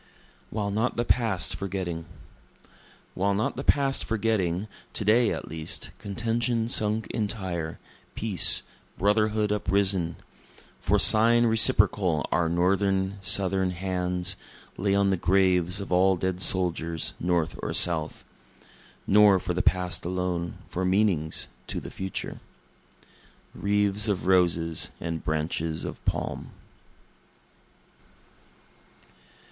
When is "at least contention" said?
5.31-6.69